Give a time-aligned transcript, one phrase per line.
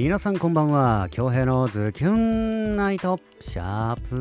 [0.00, 1.08] 皆さんこんばんは。
[1.10, 4.14] 京平のズキュンナイトシャープ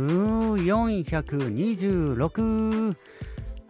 [0.64, 2.96] 426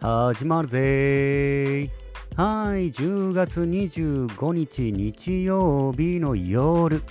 [0.00, 1.90] 始まるぜ。
[2.34, 7.02] はい10月25日日曜日の夜。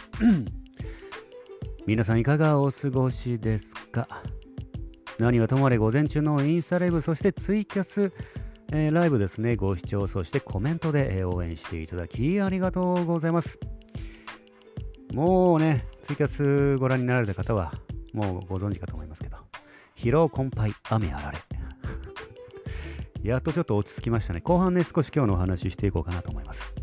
[1.86, 4.08] 皆さんいかがお過ごしですか？
[5.20, 8.12] 何はともあれ午前中のインスタライブそしてツイキャス
[8.72, 13.60] えー、ライブですね、ご視聴、そしてコメントで、え、応援していただきありがとうございます。
[15.14, 17.74] もうね、ツイキャスご覧になられた方は、
[18.14, 19.38] もうご存知かと思いますけど、
[19.96, 21.38] 疲労困憊、雨あられ。
[23.24, 24.42] やっとちょっと落ち着きましたね。
[24.42, 26.74] 後半ね、少し今日のお話ししていこうかなと思います。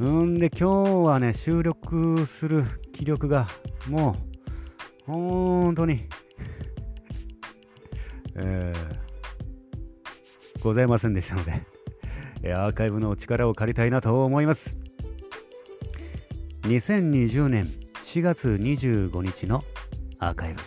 [0.00, 3.48] うんで、今日はね、収録する気力が、
[3.88, 4.16] も
[5.06, 6.04] う、本当に、
[8.36, 9.08] えー
[10.60, 11.52] ございませんでしたので、
[12.52, 14.76] アーカイブのお力を借りたいなと思います。
[16.68, 17.64] 2020年
[18.04, 19.64] 4月25日の
[20.18, 20.60] アーカイブ、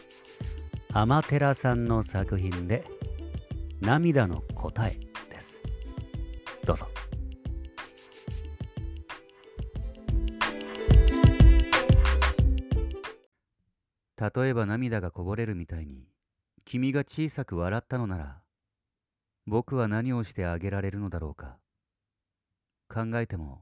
[0.94, 2.84] アマテラさんの作品で、
[3.82, 4.98] 涙の答え
[5.30, 5.60] です。
[6.66, 6.88] どうぞ。
[14.36, 16.08] 例えば涙がこぼれるみたいに、
[16.66, 18.42] 君が小さく笑ったのなら、
[19.46, 21.60] 僕は何をしてあげられるのだろうか
[22.90, 23.62] 考えても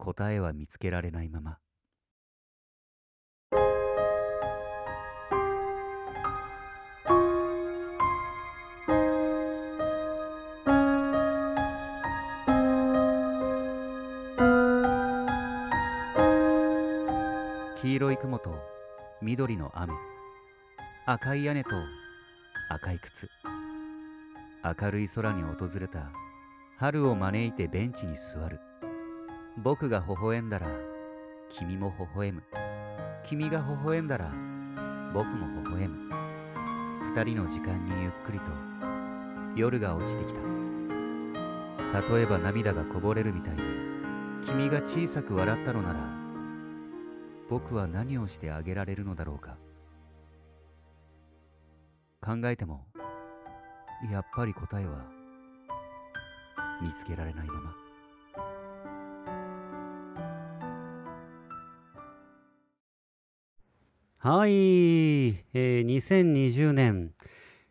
[0.00, 1.58] 答えは見つけられないまま。
[17.80, 18.54] 黄色い雲と
[19.22, 19.94] 緑の雨。
[21.06, 21.70] 赤い屋根と
[22.70, 23.28] 赤い靴。
[24.62, 26.10] 明るい空に訪れた
[26.78, 28.60] 春を招いてベンチに座る。
[29.62, 30.68] 僕が微笑んだら
[31.50, 32.42] 君も微笑む。
[33.24, 34.32] 君が微笑んだら
[35.12, 36.14] 僕も微笑む。
[37.14, 38.50] 二人の時間にゆっくりと
[39.54, 40.40] 夜が落ちてきた。
[42.14, 43.60] 例えば涙がこぼれるみたいに
[44.46, 46.08] 君が小さく笑ったのなら
[47.50, 49.58] 僕は何をしてあげられるのだろうか。
[52.22, 52.86] 考えても
[54.10, 55.04] やっぱり答えは
[56.80, 57.79] 見つけられないまま。
[64.22, 67.12] はい、えー、2020年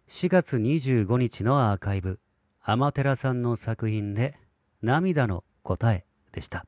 [0.07, 2.19] 4月25日のアーカイブ
[2.63, 4.35] アマテラさんの作品で
[4.81, 6.65] 涙の答えでした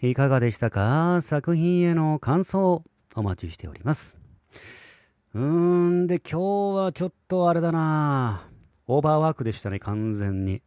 [0.00, 1.20] いかがでしたか？
[1.20, 2.82] 作品への感想
[3.14, 4.16] お待ちしております
[5.34, 8.48] うーんで今日はちょっとあれだな
[8.86, 10.62] オーバーワークでしたね、完全に。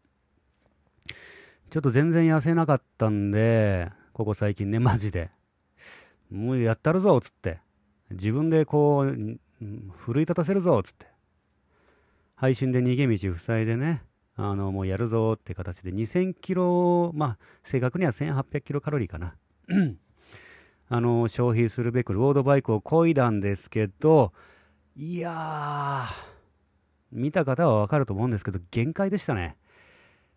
[1.72, 5.32] ちょっと全然痩せなかったんで、ここ最近ね、マジで。
[6.30, 7.58] もうやったるぞ、つって。
[8.11, 9.39] 自分でこう、
[9.97, 11.07] 奮い立たせるぞ、つって。
[12.35, 14.03] 配信で逃げ道塞いでね、
[14.35, 19.35] あの、もうやるぞって形で2000キロ、まあ、正確には1800キロカロリーかな。
[20.89, 24.33] あの、消費するべくロードバイクを漕いだんですけど、
[24.95, 26.31] いやー、
[27.11, 29.57] 見た方はわかると思うんですけど、限界でしたね。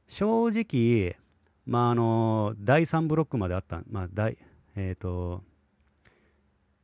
[0.06, 1.16] 正直、
[1.66, 4.36] まあ、あの、第3ブロックまであった、まあ、第、
[4.76, 5.42] えっ、ー、と、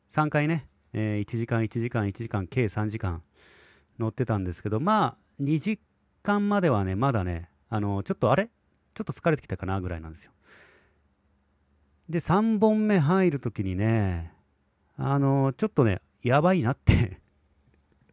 [0.09, 3.23] 3回ね、えー、1時間、1時間、1時間、計3時間
[3.99, 5.81] 乗ってたんですけど、まあ、2時
[6.23, 8.49] 間まではね、まだね、あの、ちょっとあれ？
[8.95, 10.33] ちょっと疲れてきたかなぐらいなんですよ。
[12.09, 14.33] で、3本目入るときにね、
[14.97, 17.21] あの、ちょっとね、やばいなって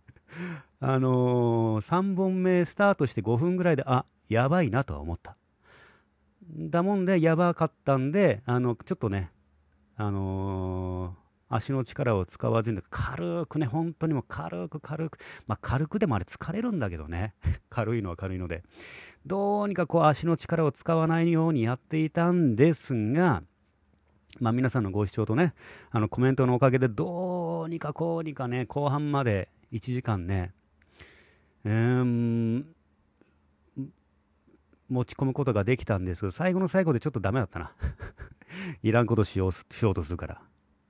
[0.79, 5.35] あのー、3本目スタートして5分ぐらいで、あ、やばいなとは思った。
[6.55, 9.31] だもんで、やばかったんで、あの、ちょっとね、
[9.95, 17.33] あのー、足の力を使わずに、軽くね、本当にもう軽く軽く、まあ軽くでもあれ疲れるんだけどね、
[17.69, 18.63] 軽いのは軽いので、
[19.25, 23.43] どうにかこう足の力を使わないようにやっていたんですが、
[24.39, 25.53] まあ皆さんのご視聴とね、
[25.91, 30.53] あのコメントのおかげでどうにかこうにかね、後半まで1時間ね、
[31.63, 32.63] えー、
[34.89, 37.71] 持ち込むことができたんですけど、最後の最後でちょっとダメだったな。
[38.83, 40.41] いらんことしようしようとするから。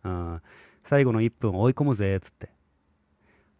[0.07, 0.41] うん、
[0.83, 2.49] 最後の1分追い込むぜ、つって。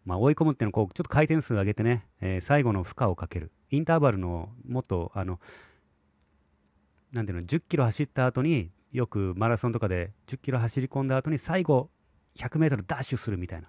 [0.04, 3.52] まあ、追い込むっていうのはこう、ちょっと回転数上げてね、えー、最後の負荷をかける。
[3.70, 5.38] インターバルのもっと、あの、
[7.12, 11.90] なんていうの、10キロ走った後に、よくマラソンとかで10キロ走り込んだ後に最後
[12.36, 13.68] 100メートルダッシュするみたいな。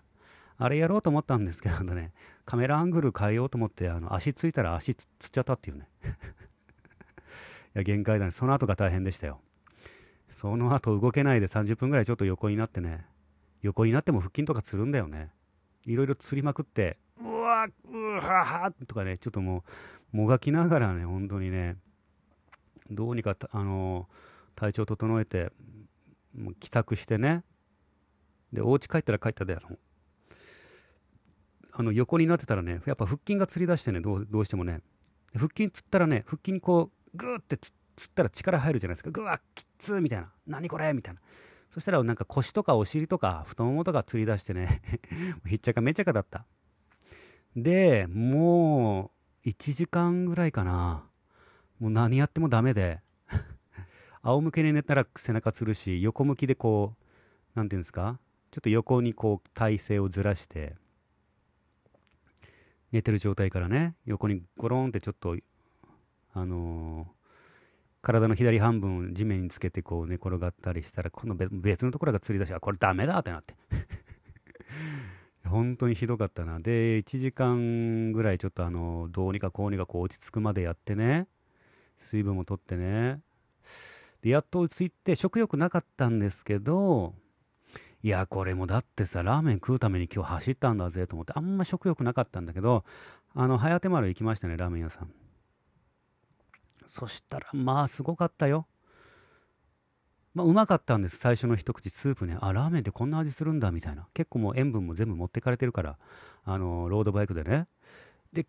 [0.57, 2.11] あれやろうと思ったんですけどね、
[2.45, 5.87] カメラアングル変えようと思って、あの足ついたら足つっちゃったっていうね。
[7.75, 8.31] いや、限界だね。
[8.31, 9.41] その後が大変でしたよ。
[10.39, 13.05] その後動けないで30分ぐらいちょっと横になってね、
[13.61, 15.31] 横になっても腹筋とかつるんだよね。
[15.85, 19.65] いろいろつりまくって、うわうわはとかね、ちょっとも
[20.13, 21.75] う、もがきながらね、本当にね、
[22.89, 24.07] どうにか、あの
[24.55, 25.51] 体調整えて、
[26.33, 27.43] もう帰宅してね、
[28.53, 29.77] で、お家帰ったら帰ったで、あの、
[31.73, 34.79] あの横になってたらね、やっぱ腹筋がつり出してね、どうどうしてもね、
[35.33, 37.73] 腹筋つったらね、腹筋にこう、グーってつ
[38.07, 39.11] ったら力入るじゃないですか。
[39.11, 40.31] ぐわきっつーみたいな。
[40.47, 41.21] 何これみたいな。
[41.69, 44.81] そしたらなんか腰とかお尻とか太ももとかつり出してね
[45.45, 46.45] ひっちゃかめちゃかだった。
[47.55, 49.11] で、も
[49.45, 51.05] う1時間ぐらいかな。
[51.79, 53.01] もう何やってもダメで
[54.21, 57.03] 仰向けに寝たら背中つるし、横向きでこう、
[57.55, 58.19] 何て言うんですか
[58.51, 60.75] ちょっと横にこう体勢をずらして、
[62.91, 65.37] 寝てる状態からね、横にゴロンってちょっと、
[66.33, 67.18] あのー、
[68.01, 73.55] 体の左半分を地面につけてこう寝転がったりしたら、この別のところがつり出し、あ、これダメだってなって
[75.45, 76.59] 本当にひどかったな。
[76.59, 81.27] で、1時間ぐらいちょっとあの、どうにかこうにかこう落ち着くまでやってね、
[81.97, 83.21] 水分もとってね、
[84.21, 87.13] で、やっと落ち着いて食欲なかったんですけど、
[88.01, 92.85] いや、これもだってさ、ラーメン食うために今日走ったんだぜと思って、あんま食欲なかったんだけど、
[93.35, 95.11] あの、早手丸行きましたね、ラーメン屋さん。
[96.89, 98.65] そしたら、まあ、すごかったよ。
[100.33, 102.35] まあ、うまかったんです、最初の一口、スープね。
[102.41, 104.07] あ、ラーメンってこんな味するんだ、みたいな。
[104.15, 105.99] 結構もう塩分も全部持ってかれてるから、
[106.43, 107.67] あの、ロードバイクでね。
[108.33, 108.47] で、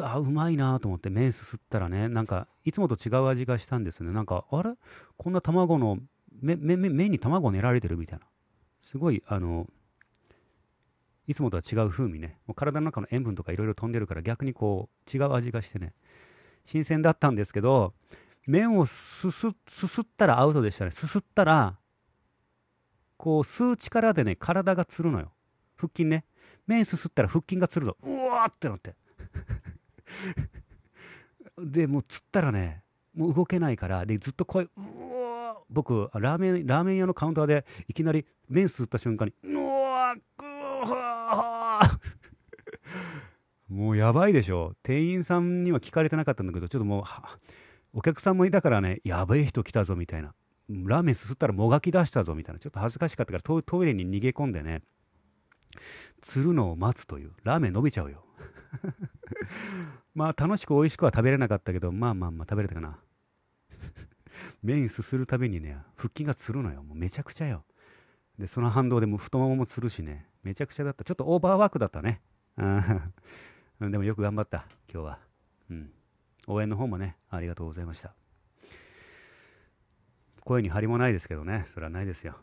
[0.00, 4.12] あ、うまいなと思って麺すすったらね、なんか、いつもと違う味がしたんですね。
[4.12, 4.74] なんか、あれ？
[5.16, 5.98] こんな卵の、
[6.40, 6.80] 麺
[7.10, 8.26] に卵を練られてるみたいな。
[8.80, 9.68] すごい、あの、
[11.28, 12.38] いつもとは違う風味ね。
[12.46, 15.94] もう体の中の塩分とかいろいろ飛んでるから逆にこう違う味がしてね、
[16.64, 17.94] 新鮮だったんですけど、
[18.46, 20.90] 麺をすす、すすったらアウトでしたね。
[20.90, 21.78] すすったら、
[23.16, 25.32] こう吸う力でね、体がつるのよ。
[25.76, 26.24] 腹筋ね。
[26.66, 27.96] 麺すすったら腹筋がつるの。
[28.02, 28.94] うわーってなって。
[31.58, 32.82] で、もうつったらね、
[33.14, 40.20] もう動けないから、で、ずっと声、うわ僕、ラーメン、ラーメン屋のカウンターでいきなり麺すった瞬間に、うわー、
[40.86, 41.98] うわー
[43.72, 44.74] もうやばいでしょ。
[44.82, 47.04] 店員さんには聞かれてなかったんだけど、ちょっともう、
[47.94, 50.34] お客さんもいたからね、やべえ人来たぞみたいな。
[50.68, 52.58] ラーメンすすったらもがき出したぞみたいな。
[52.58, 54.82] ちょっと恥ずかしかったからトイレに逃げ込んでね、
[56.20, 57.32] 釣るのを待つという。
[57.44, 58.26] ラーメン伸びちゃうよ。
[60.14, 62.98] まあ楽しく美味しくは食べれなかったけど、まあまあまあ食べれたかな。
[64.62, 66.82] 麺すするたびにね、腹筋がつるのよ。
[66.82, 67.64] もうめちゃくちゃよ。
[68.38, 71.04] で、その反動でも太もももつるしね、めちゃくちゃだった。
[71.04, 72.20] ちょっとオーバーワークだったね。
[73.80, 75.18] うん、でもよく頑張った、今日は。
[75.70, 75.90] うん。
[76.46, 78.14] 応援の方もね、ありがとうございました。
[80.44, 82.36] 声に張りもないですけどね、それはないですよ。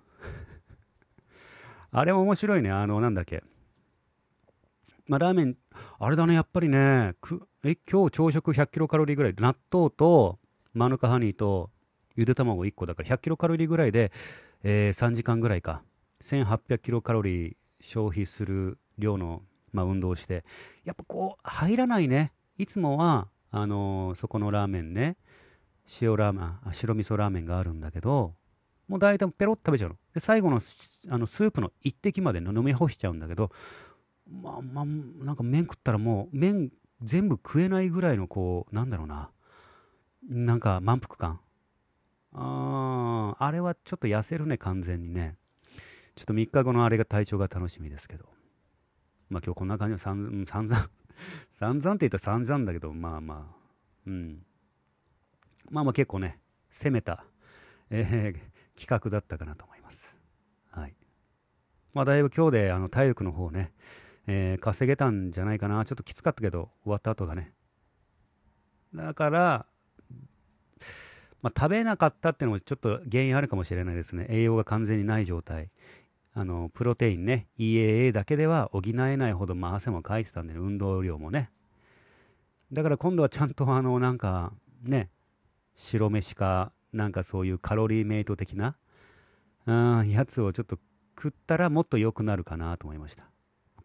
[1.91, 3.43] あれも面白いね、あの、なんだっけ。
[5.07, 5.57] まあ、ラーメン、
[5.97, 10.39] あれだね、やっぱりね、くえ今日朝食100キロカロリーぐらい、納豆と
[10.73, 11.71] マヌカハニーと
[12.15, 14.11] ゆで卵1個だから100キロカロリーぐらいで、
[14.63, 15.83] えー、3時間ぐらいか。
[16.21, 19.41] 1800キロカロリー消費する量の
[19.73, 20.43] まあ、運動して、
[20.83, 22.31] やっぱこう、入らないね。
[22.57, 25.17] いつもは、あのー、そこのラーメンね、
[26.01, 28.35] 塩ラーメン、白味噌ラーメンがあるんだけど、
[28.87, 29.95] もう大体ペロッと食べちゃうの。
[30.13, 30.59] で、最後の
[31.09, 33.51] あのスープの一滴まで飲み干しちゃうんだけど、
[34.29, 39.31] まあまあ、なんか麺食ったらもう、麺全部食えないぐらいのこう、なんだろうな、
[40.27, 41.39] なんか満腹感。
[42.31, 45.35] ああれはちょっと痩せるね、完全にね。
[46.15, 48.25] ちょっと3日後のあれが体調が楽しみですけど。
[49.29, 50.89] まあ今日こんな感じの散々散々、
[51.51, 53.59] 散々 って言ったら散々だけど、まあまあ、
[54.07, 54.45] うん。
[55.69, 57.25] まあまあ結構ね、攻めた、
[57.89, 60.15] えー、企画だったかなと思います。
[60.71, 60.95] はい。
[61.93, 63.73] まあだいぶ今日であの体力の方ね、
[64.27, 65.85] えー、稼げたんじゃないかな。
[65.85, 67.53] ちょっときつかったけど、終わった後がね。
[68.93, 69.65] だから、
[71.41, 74.27] まあ、食べなかったっていうのもちょっと原因あるかもしれないですね。
[74.29, 75.69] 栄養が完全にない状態。
[76.33, 81.51] あの、プロテインね、EAA だけでは補えないほど、まあ、汗もかいてたんで、ね、運動量もね。
[82.71, 85.09] だから今度はちゃんと、あの、なんか、ね、
[85.75, 88.75] 白飯か、なんかそういうカロリーメイト的な、
[89.65, 90.77] うん、やつをちょっと
[91.15, 93.25] 食ったらもっと良くなるかなと思いました。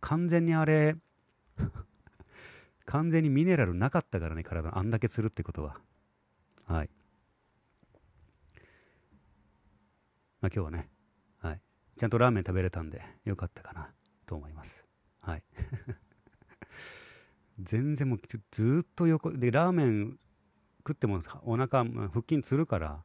[0.00, 0.96] 完全にあれ、
[2.84, 5.80] 完全にミネラルなかったからね、体あんだけするってことは。
[6.66, 6.90] はい。
[10.40, 10.90] まあ今日はね、
[11.96, 13.90] ちゃんとラーメン食べれたんでよかったかな
[14.26, 14.84] と思います。
[15.20, 15.42] はい。
[17.60, 18.20] 全然もう
[18.50, 20.18] ずっと横でラーメン
[20.78, 23.04] 食ってもお腹腹筋つるから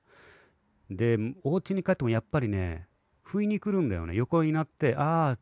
[0.90, 2.88] で、お家に帰ってもやっぱりね、
[3.22, 4.16] 不意に来るんだよね。
[4.16, 5.38] 横になって、あ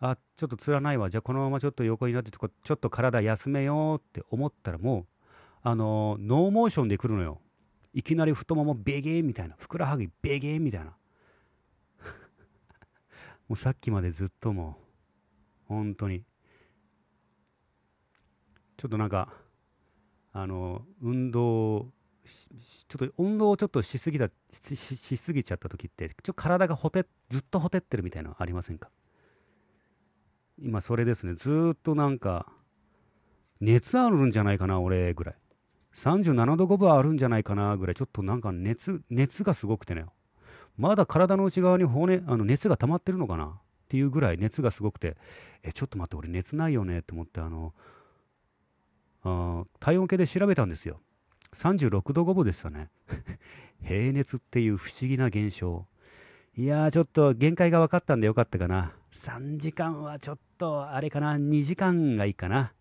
[0.00, 1.10] あ、あ、ちょっとつらないわ。
[1.10, 5.06] じゃあこのままちょっと横になって、ちょっと体休めようって思ったらもう、
[5.62, 7.40] あのー、ノーモーションで来るのよ。
[7.92, 9.56] いきなり太ももベゲーみたいな。
[9.58, 10.96] ふくらはぎベゲーみたいな。
[13.52, 14.78] もうさっきまでずっとも
[15.66, 16.24] う、本当に。
[18.78, 19.28] ちょっとなんか、
[20.32, 21.90] あの、運動
[22.24, 28.88] ちょっと運動をちょっとしすぎたししすぎちゃった時ってちょっと体がほてずっとほてってるみたいなのありませんか？
[30.58, 31.34] 今それですね。
[31.34, 32.46] ずっとなんか
[33.60, 35.34] 熱あるんじゃないかな俺ぐらい。
[35.92, 40.06] 37度5分あるんじゃないかなぐらいちょっとなんか熱熱がすごくてね。
[40.76, 43.46] まだ体の内側に骨あの熱が溜まってるのかな？
[43.46, 43.50] っ
[43.88, 45.16] ていうぐらい熱がすごくて
[45.62, 47.00] えちょっと待って俺熱ないよね？
[47.00, 47.74] って思ってあの
[49.24, 51.00] あ体温計で調べたんですよ
[51.54, 52.88] 36度5分でしたね。
[53.82, 55.86] 平熱っていう不思議な現象。
[56.56, 58.92] いやー、ちょっと限界が分かったんでよかったかな。
[59.12, 62.72] 3時間はちょっと、あれかな、2時間がいいかな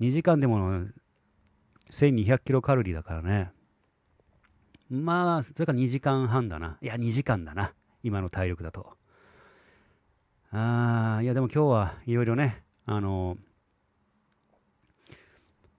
[0.00, 0.86] ？2時間でも
[1.90, 3.52] 1200キロカロリーだからね。
[4.90, 6.76] まあ、それから2時間半だな。
[6.82, 7.72] いや、2時間だな。
[8.02, 8.96] 今の体力だと。
[10.50, 13.36] あー、いや、でも今日はいろいろね、あの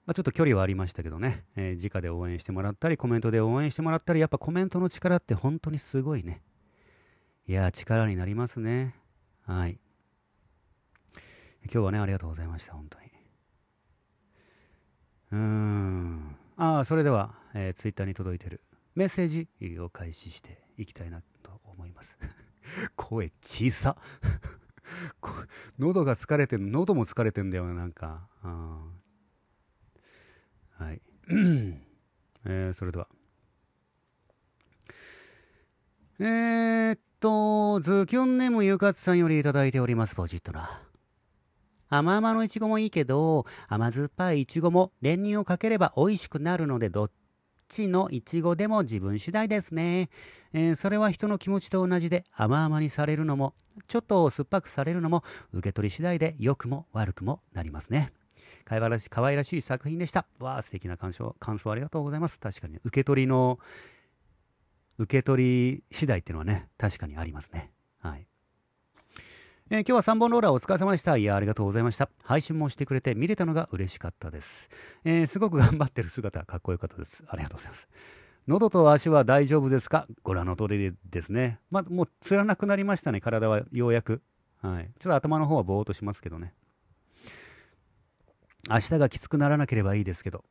[0.06, 6.41] まあ、ちょっと距離はありましたけどね、えー、直で応援してもらったり、コメントで応援してもらったり、やっぱコメントの力って本当にすごいね。
[7.48, 8.96] いや力になりますね。
[9.46, 9.77] はい。
[11.65, 13.06] 今日はね、ありがとうございました、本当に。
[15.34, 16.36] うーん。
[16.56, 18.62] ああ、それでは、えー、ツイッターに届いてる
[18.95, 19.48] メッセージ
[19.79, 22.17] を開始していきたいなと思います。
[22.95, 23.98] 声小さ
[25.79, 28.27] 喉が疲れてん、喉も疲れてんだよなんか。
[28.41, 28.91] は
[30.93, 31.01] い。
[32.45, 33.07] えー、それでは。
[36.19, 40.81] えー、っと、ズキュンネームゆかつさんよりいただいております、ポジットな。
[41.89, 47.12] 甘々のいちごもいいけど、甘酸っぱいいちごも練乳をかければ美味しくなるので、どっ
[47.71, 50.09] ちのいちごでも自分次第ですね。
[50.53, 53.53] えー、それは人の気持ちと同じで、甘々にされるのも、
[53.87, 55.23] ちょっと酸っぱくされるのも、
[55.53, 58.11] 受け取り次第で良くも悪くもなりますね。
[58.65, 60.25] かわらし可愛らしい作品でした。
[60.39, 62.39] わあ、素敵な感想、感想ありがとうございます。
[62.39, 63.59] 確かに、受け取りの、
[64.97, 67.71] 受け取り次第っていうのはね、確かにありますね。
[69.73, 71.15] えー、今日は3本ローラーお疲れ様でした。
[71.15, 72.09] いや、ありがとうございました。
[72.23, 74.69] 配信もしてくれて見れたのが嬉しかったです。
[75.05, 77.23] えー、すごく頑張ってる姿、かっこよかったです。
[77.25, 77.87] ありがとうございます。
[78.47, 80.07] 喉と足は大丈夫ですか？
[80.23, 81.61] ご覧の通りですね。
[81.69, 84.21] まあ、もう、つらなくなりましたね、体はようやく。
[84.61, 84.91] はい。
[84.99, 86.53] ちょっと頭の方はぼーっとしますけどね。
[88.69, 90.43] 明日がきつくならなければいいですけど。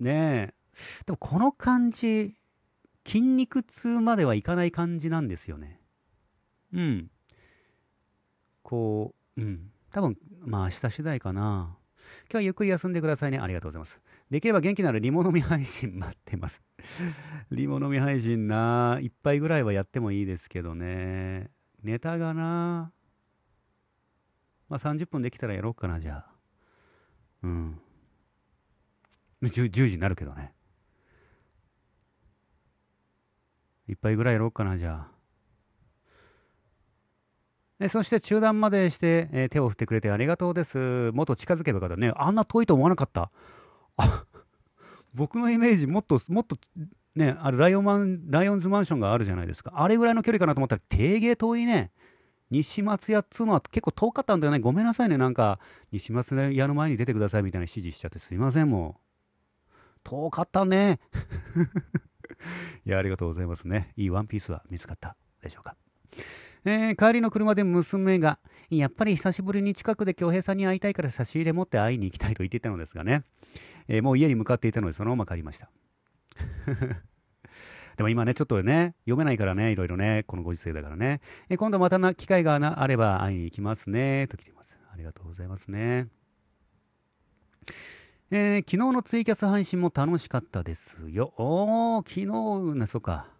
[0.00, 0.54] ねえ。
[1.06, 2.34] でもこの感じ、
[3.06, 5.80] 筋肉痛まではいかない感じなんですよね。
[6.72, 7.10] うん。
[8.64, 9.70] こう、うん。
[9.92, 11.76] 多分、まあ明日次第かな。
[12.24, 13.38] 今日はゆっくり休んでくださいね。
[13.38, 14.00] ありがとうございます。
[14.30, 16.60] できれば元気ならリモ飲み配信待ってます。
[17.52, 21.52] リモ飲み配信な、一杯ぐらいはやってもいいですけどね。
[21.84, 22.92] ネタがな、
[24.68, 26.34] まあ30分できたらやろうかな、じゃあ。
[27.44, 27.80] うん
[29.42, 30.52] 10, 10時になるけどね
[33.86, 35.13] 一杯ぐらいやろうかなじゃあ
[37.84, 41.12] えそして中断までして、え、手を振ってくれてありがとうです。
[41.12, 42.14] もっと近づけばよかったね。
[42.16, 43.30] あんな遠いと思わなかった。
[43.98, 44.24] あ
[45.12, 46.56] 僕のイメージ、もっと、もっと、
[47.14, 49.74] ね、あれライオンマン、ライオンズマンションがあるじゃないですか。
[49.76, 51.90] あれぐらいの距離かなと思ったら、定芸遠いね。
[52.50, 54.60] 西松屋っつうのは結構遠かったんだよね。
[54.60, 55.18] ごめんなさいね。
[55.18, 55.60] なんか、
[55.92, 60.00] 西松屋の前に出てくださいみたいな指示しちゃってすいません、もう。
[60.04, 61.00] 遠かったね。
[62.86, 63.92] いや、ありがとうございますね。
[63.98, 65.76] いいワンピースは見つかったでしょうか。
[66.66, 68.38] えー、帰りの車で娘が、
[68.70, 73.22] やっぱり久しぶりに近くで京平さんに会いたいから差し入れ持って会いに行きたいと言っていたのですがね、
[73.88, 75.70] えー、もう家に向かっていたのでそのまま帰りました。
[77.96, 81.20] でも今ね、ちょっとね、読めないからね、いろいろね、このご時世だからね。
[81.48, 84.76] え今度またな機会があれば会いに行きますね、と来ています。
[84.92, 86.08] ありがとうございますね。
[88.30, 91.34] えー、昨日のツイキャス配信も楽しかったですよ。
[91.36, 93.33] おー、昨日ね、そうか。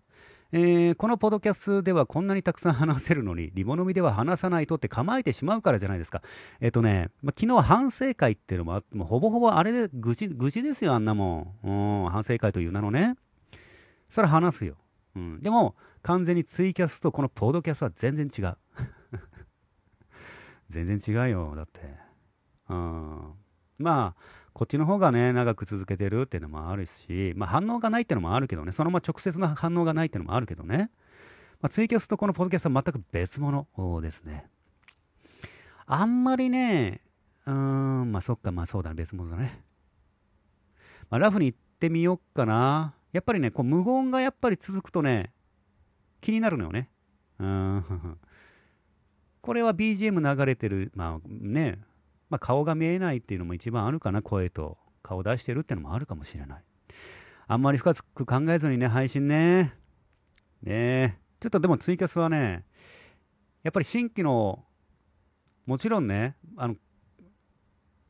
[0.56, 6.22] えー、このポドキャストではこんなにたくさん話せるのに、リボ飲みでは話さないとって構えてしまうからじゃないですか。
[6.60, 12.08] えっ、ー、とね、ま昨日反省会っていうのもあって、もほぼほぼあれで愚痴、愚痴ですよ、あんなもん。
[12.08, 13.16] 反省会という名のね。
[14.08, 14.76] それ話すよ。
[15.16, 15.42] うん。
[15.42, 18.56] でも、完全にツイキャスとこのポードキャストは全然違う。
[20.70, 21.80] 全然違うよ、だって。
[22.68, 23.32] うん。
[23.78, 24.22] まあ、
[24.54, 30.90] こっちの方がね、長く続けてるっていうのもあるし、まあ反応がないっていうのもあるけどね、そのまま直接の反応がないっていうのもあるけどね、
[31.60, 33.66] まあ、ツイキャスとこのポッドキャストは全く別物
[34.00, 34.46] ですね。
[35.86, 37.00] あんまりね、
[37.46, 39.60] うーん、まあそっか、まあそうだね、別物だね。
[41.10, 42.94] まあラフに行ってみよっかな。
[43.12, 45.32] やっぱりね、こう無言がやっぱり続くとね、
[46.20, 46.90] 気になるのよね。
[47.40, 48.18] うん。
[49.42, 51.80] これは BGM 流れてる、まあね、
[52.34, 56.64] まあ、顔が見えないっていうのも一番あるかな、声と顔出してるっていうのもあるかもしれない。
[57.46, 59.72] あんまり深く考えずにね、配信ね。
[60.60, 62.64] ねちょっとでもツイキャスはね、
[63.62, 64.64] やっぱり新規の、
[65.64, 66.74] もちろんね、あの、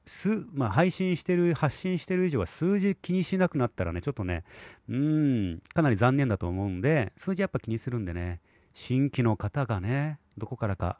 [0.07, 4.45] すまあ、配信してる、発信してる以上は数字気にしなくなったらね、ちょっとね、
[4.89, 8.41] うん、かなり残念だと思うんで、数字やっぱ気にするんでね、
[8.73, 10.99] 新規の方がね、どこからか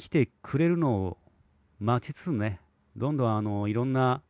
[0.00, 1.18] 来てくれるのを
[1.80, 2.60] 待ちつつね、
[2.96, 4.22] どんどんあのいろんな、やっ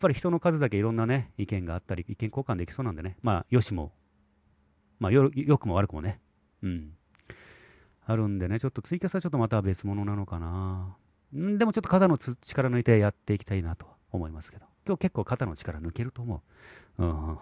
[0.00, 3.92] ぱり人の数だけいろんなね、意見があったり、意見交換できそうなんでね、まあ、よしも、
[4.98, 6.20] まあよ、よくも悪くもね、
[6.62, 6.92] うん、
[8.04, 10.96] あるんでね、ちょっとツイキャスはちょっとまた別物なのかな。
[11.34, 16.42] んでもちょっと肩の力抜いてやっていきたいなと思いますけど、今日結構肩の力抜けると思
[16.98, 17.04] う。
[17.04, 17.38] うん。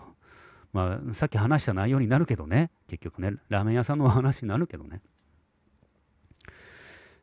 [0.73, 5.01] まあ、さっき話した内容になるけどね、結局ね、ラーメン屋さんの話になるけどね。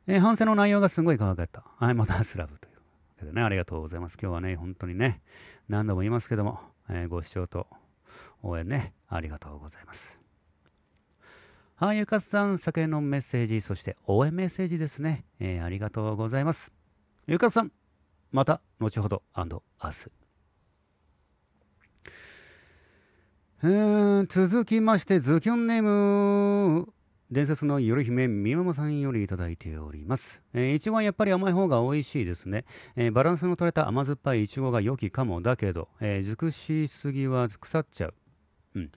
[0.07, 1.63] えー、反省の内容がすごい可愛かった。
[1.77, 2.75] はい、またスラブという。
[3.19, 4.17] けどね、ありがとうございます。
[4.21, 5.21] 今日はね、本当にね、
[5.67, 6.59] 何度も言いますけども、
[6.89, 7.67] えー、ご視聴と
[8.43, 10.19] 応援ね、ありがとうございます。
[11.75, 15.25] はい、ゆかさん、酒のメッセージ、そして応援メッセージですね。
[15.39, 16.71] えー、ありがとうございます。
[17.27, 17.71] ゆかさん、
[18.31, 19.45] また後ほど明
[19.89, 20.12] 日。
[23.63, 26.93] えー、続きまして、ズキュンネーム、
[27.32, 30.44] 伝説の夜姫みままさんよりいただいております。
[30.53, 32.65] えー、いちごはやっぱり甘い方が美味しいですね。
[32.96, 35.41] えー、バランスの取れた甘酸っぱいいちごが良きかも。
[35.41, 38.13] だけど、えー、熟しすぎは腐っちゃう。
[38.75, 38.91] うん。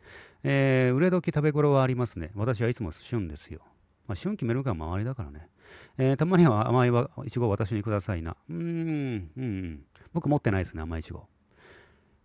[0.45, 2.31] えー、売れ時食べ頃はありますね。
[2.35, 3.61] 私はいつも旬ですよ。
[4.07, 5.49] まあ、旬決めるか周りだからね。
[5.97, 6.91] えー、たまには甘い
[7.27, 8.37] いちごを私にくださいな。
[8.51, 9.83] うーん、うん。
[10.13, 11.27] 僕持ってないですね、甘いいちご。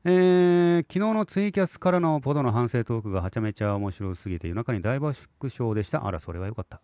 [0.06, 5.18] えー、昨日のツイキャスからのポドの反省トークがはちゃめちゃ面白すぎて夜中に大爆
[5.58, 6.06] 笑でした。
[6.06, 6.82] あら、それはよかった。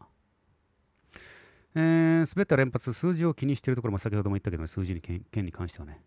[1.75, 6.01] えー、滑った連発、数字を気にしているところも先ほども言ったけど、ね、数字に件に関してはね。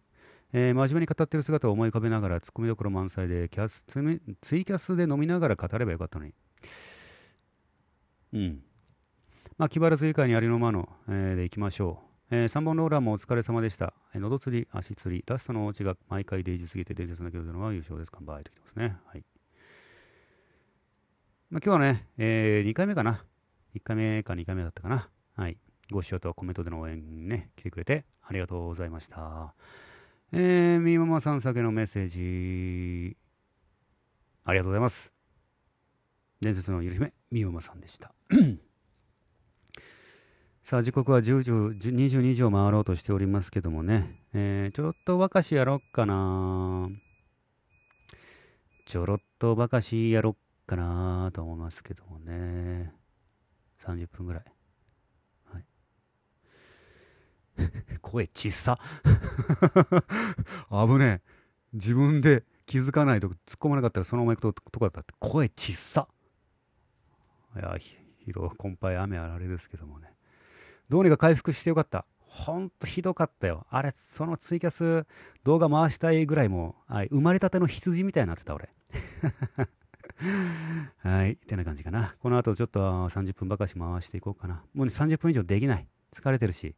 [0.55, 6.35] えー、真面目に語っている姿を思い浮かべながら、ツッコミどころ満載でキャスツイキャスで飲みながら語ればよかったのに。
[8.33, 8.62] うん。
[9.59, 12.12] まあ、気張らず以下にありのまの、えー、でいきましょう。
[12.35, 13.92] えー、3本ローラーもお疲れ様でした。
[14.14, 18.11] えー、喉釣り、足釣り、ラストのお家が毎回デイジすぎて伝説の郷でのは優勝です。
[18.11, 18.97] 乾杯ときてますね。
[19.05, 19.25] はい。
[21.51, 23.23] まあ、今日はね、えー、2回目かな。
[23.75, 25.11] 1回目か2回目だったかな。
[25.37, 25.59] はい。
[25.90, 29.53] ご視聴とコメントでの応援ね、来てくれてありがとうございました。
[30.33, 33.14] えー、みままさん酒のメッセージ、
[34.45, 35.12] ありがとうございます。
[36.40, 38.14] 伝説のゆる姫、みままさんでした。
[40.62, 46.88] さあ時刻は10時22時を回ろうとしておりますけどもね、えー、ちょろっと和菓子やろっかな。
[48.87, 52.92] ちょろっと和菓子やろっかなと思いますけどもね。
[53.85, 54.44] 30分ぐらい。
[55.53, 55.64] はい。
[58.01, 58.79] 声ちっさ。
[60.70, 61.22] 危ねえ。
[61.72, 65.14] 自分で気づかないと突っ込まなかったらそのまま行くととかだったって。
[65.18, 66.07] 声ちっさ。
[67.57, 67.77] いや
[68.25, 70.12] 疲労困憊雨あられですけどもね。
[70.88, 72.07] どうにか回復してよかった。
[72.33, 73.66] ほんとひどかったよ。
[73.68, 75.07] あれ、そのツイキャス
[75.45, 78.71] 動画回したいぐらいもう、生まれたての羊みたいになってた、俺。
[80.99, 81.33] はい。
[81.33, 82.14] ってな感じかな。
[82.21, 84.64] この後ちょっと30分ばかし回していこうかな。
[84.73, 85.87] もうね、30分以上できない。
[86.12, 86.75] 疲れてるし、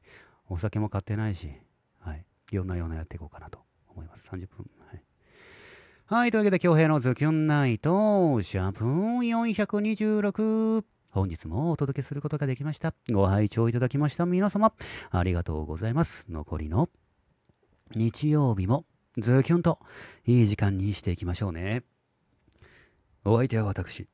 [0.49, 1.53] お酒も買ってないし、
[2.01, 2.25] はい。
[2.51, 4.29] いろんなようなやっていこうかなと思います。
[4.29, 4.69] 30分。
[4.89, 5.03] はい。
[6.07, 6.31] はい。
[6.31, 10.85] というわけで、京平のズキュンナイト、シャープ426。
[11.15, 12.93] 本日もお届けすることができました。
[13.09, 14.73] ご拝聴いただきました皆様、
[15.13, 16.27] ありがとうございます。
[16.29, 16.91] 残りの
[17.95, 18.85] 日曜日も
[19.17, 19.79] ズキュンと
[20.27, 21.85] いい時間にしていきましょうね。
[23.25, 24.09] お相手は私、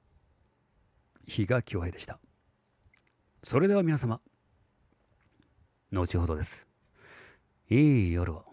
[1.26, 2.20] 比嘉恭平でした。
[3.42, 4.20] それでは皆様、
[5.90, 6.66] 後ほどです。
[7.70, 8.49] いい夜を。